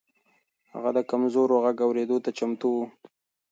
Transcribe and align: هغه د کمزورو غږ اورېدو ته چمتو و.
هغه 0.73 0.89
د 0.97 0.99
کمزورو 1.11 1.55
غږ 1.63 1.77
اورېدو 1.87 2.17
ته 2.23 2.29
چمتو 2.37 2.67
و. 2.75 2.79